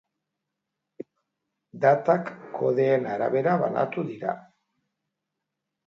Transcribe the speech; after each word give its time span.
Datak 1.85 2.33
kodeen 2.57 3.07
arabera 3.17 3.57
banatu 3.65 4.11
dira. 4.13 4.39